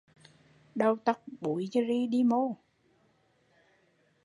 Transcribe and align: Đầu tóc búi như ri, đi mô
Đầu 0.75 0.95
tóc 0.95 1.23
búi 1.41 1.69
như 1.71 1.85
ri, 1.87 2.07
đi 2.07 2.23
mô 2.23 2.55